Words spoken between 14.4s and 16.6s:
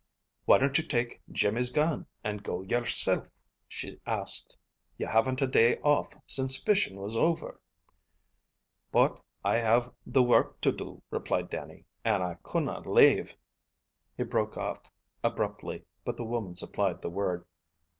off abruptly, but the woman